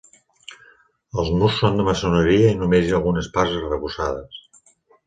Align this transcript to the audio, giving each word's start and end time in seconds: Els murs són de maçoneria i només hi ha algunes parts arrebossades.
Els 1.23 1.29
murs 1.35 1.59
són 1.65 1.77
de 1.81 1.85
maçoneria 1.91 2.49
i 2.55 2.59
només 2.63 2.89
hi 2.89 2.97
ha 2.97 2.99
algunes 3.03 3.31
parts 3.39 3.57
arrebossades. 3.63 4.43